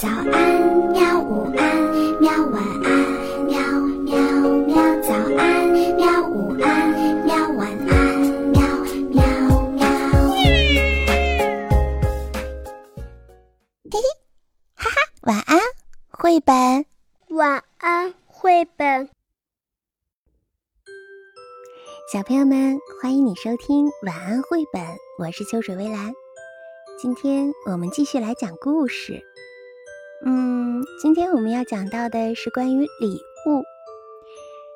[0.00, 0.30] 早安，
[0.92, 1.20] 喵！
[1.20, 2.30] 午安，喵！
[2.52, 2.88] 晚安，
[3.46, 3.58] 喵
[4.04, 4.16] 喵
[4.60, 4.76] 喵！
[5.02, 6.22] 早安，喵！
[6.28, 7.34] 午安，喵！
[7.56, 8.20] 晚安，
[8.52, 8.62] 喵
[9.10, 9.24] 喵
[9.72, 9.82] 喵！
[13.90, 13.98] 嘿嘿，
[14.76, 15.58] 哈哈，晚安，
[16.10, 16.86] 绘本。
[17.30, 19.08] 晚安，绘本。
[22.12, 24.80] 小朋友们，欢迎你收听晚安绘本，
[25.18, 26.12] 我是秋水微澜。
[27.00, 29.24] 今天我们继续来讲故事。
[30.24, 33.62] 嗯，今天我们要讲到的是关于礼物，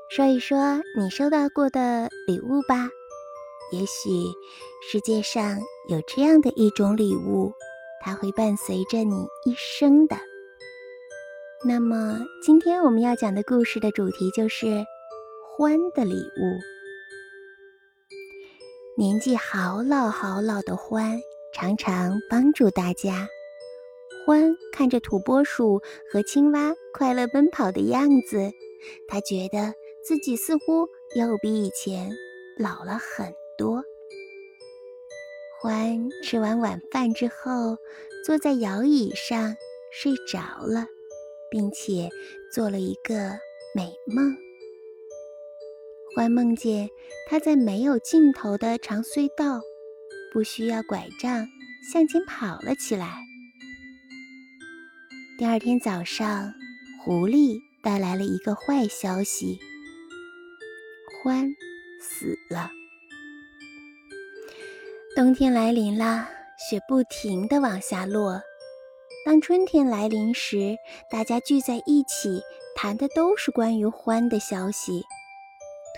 [0.09, 2.89] 说一说你收到过的礼物吧。
[3.73, 4.11] 也许
[4.91, 7.53] 世界上有这样的一种礼物，
[8.05, 10.17] 它会伴随着你一生的。
[11.65, 14.85] 那么，今天我们要讲的故事的主题就是
[15.57, 16.59] 欢的礼物。
[18.97, 21.21] 年纪好老好老的欢。
[21.55, 23.29] 常常帮助大家。
[24.25, 28.53] 欢看着土拨鼠和青蛙快乐奔跑的样子，
[29.09, 29.75] 他觉得
[30.05, 32.11] 自己似乎又比以前
[32.59, 33.83] 老了很多。
[35.61, 37.77] 欢吃完晚饭之后，
[38.25, 39.57] 坐在摇椅上
[39.93, 40.87] 睡着了，
[41.51, 42.09] 并且
[42.53, 43.15] 做了一个
[43.75, 44.37] 美梦。
[46.15, 46.91] 欢梦见
[47.29, 49.61] 他在没有尽头的长隧道。
[50.33, 51.47] 不需要拐杖，
[51.93, 53.19] 向前跑了起来。
[55.43, 56.55] 第二天早上，
[57.03, 59.59] 狐狸带来了一个坏消息：
[61.21, 61.51] 欢
[62.01, 62.71] 死了。
[65.17, 66.29] 冬天来临了，
[66.71, 68.41] 雪不停地往下落。
[69.27, 70.77] 当春天来临时，
[71.11, 72.41] 大家聚在一起，
[72.77, 75.03] 谈的都是关于欢的消息。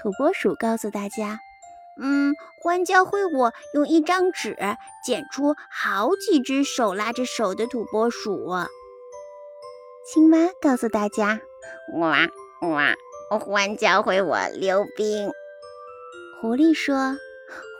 [0.00, 1.38] 土拨鼠告诉大家。
[2.00, 4.56] 嗯，欢教会我用一张纸
[5.04, 8.48] 剪出好几只手拉着手的土拨鼠。
[10.04, 11.40] 青蛙告诉大家
[11.98, 12.28] ：“哇
[12.60, 12.94] 哇，
[13.38, 15.32] 欢教会我溜冰。”
[16.40, 16.94] 狐狸说：“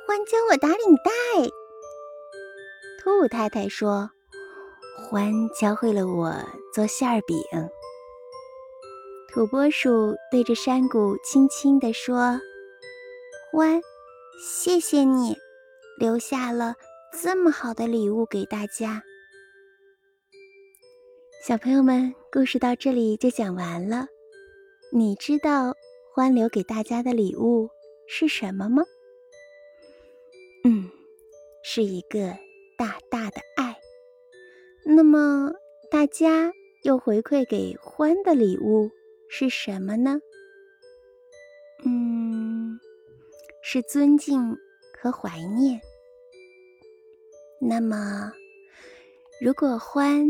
[0.07, 1.11] 欢教我打领带。”
[3.03, 4.11] 兔太太说
[5.11, 6.35] ：“欢教会了我
[6.73, 7.37] 做馅饼。”
[9.33, 12.41] 土拨鼠对着山谷轻轻地说
[13.53, 13.83] ：“欢。”
[14.41, 15.37] 谢谢你，
[15.97, 16.75] 留下了
[17.23, 19.03] 这么好的礼物给大家。
[21.47, 24.07] 小朋友们，故事到这里就讲完了。
[24.91, 25.75] 你知道
[26.11, 27.69] 欢留给大家的礼物
[28.07, 28.83] 是什么吗？
[30.65, 30.91] 嗯，
[31.63, 32.35] 是一个
[32.79, 33.77] 大大的爱。
[34.87, 35.53] 那么，
[35.91, 36.51] 大家
[36.83, 38.91] 又回馈给欢的礼物
[39.29, 40.19] 是什么呢？
[41.85, 42.81] 嗯
[43.63, 44.57] 是尊敬
[44.99, 45.79] 和怀念。
[47.61, 48.33] 那么，
[49.43, 50.27] 如果欢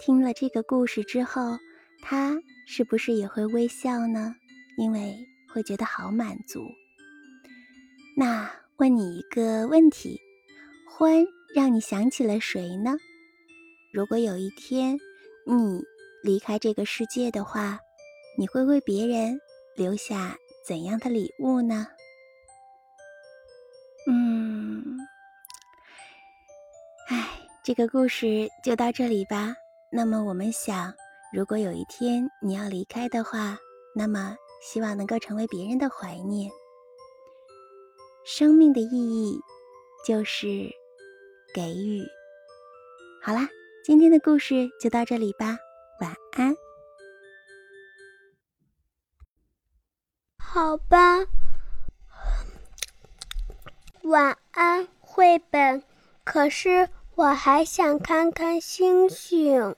[0.00, 1.58] 听了这个故事之后，
[2.00, 2.34] 他
[2.66, 4.34] 是不是也会微笑呢？
[4.78, 5.14] 因为
[5.52, 6.64] 会觉得好满足。
[8.16, 10.18] 那问你一个问题：
[10.88, 11.22] 欢
[11.54, 12.96] 让你想起了谁呢？
[13.92, 14.98] 如果有一天
[15.44, 15.82] 你
[16.22, 17.78] 离开这个世界的话，
[18.38, 19.38] 你会为别人
[19.76, 20.34] 留下
[20.66, 21.86] 怎样的礼物呢？
[24.08, 24.98] 嗯，
[27.10, 27.28] 哎
[27.62, 29.54] 这个故事就到这里吧。
[29.92, 30.94] 那么我们想，
[31.32, 33.58] 如果有一天你要离开的话，
[33.92, 36.48] 那么希望能够成为别人的怀念。
[38.24, 39.40] 生命的意义
[40.06, 40.70] 就是
[41.52, 42.04] 给予。
[43.20, 43.48] 好啦，
[43.84, 45.58] 今天的故事就到这里吧。
[46.00, 46.54] 晚安。
[50.38, 51.26] 好吧。
[54.02, 55.82] 晚安，绘本。
[56.22, 56.88] 可是。
[57.16, 59.76] 我还想看看星星。